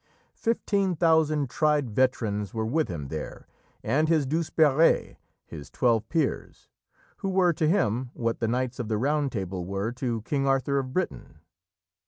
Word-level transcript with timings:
Fifteen 0.33 0.95
thousand 0.95 1.47
tried 1.51 1.91
veterans 1.91 2.55
were 2.55 2.65
with 2.65 2.87
him 2.87 3.09
there, 3.09 3.45
and 3.83 4.09
his 4.09 4.25
"Douzeperes" 4.25 5.15
his 5.45 5.69
Twelve 5.69 6.09
Peers 6.09 6.67
who 7.17 7.29
were 7.29 7.53
to 7.53 7.69
him 7.69 8.09
what 8.15 8.39
the 8.39 8.47
Knights 8.47 8.79
of 8.79 8.87
the 8.87 8.97
Round 8.97 9.31
Table 9.31 9.63
were 9.63 9.91
to 9.91 10.23
King 10.23 10.47
Arthur 10.47 10.79
of 10.79 10.91
Britain. 10.91 11.37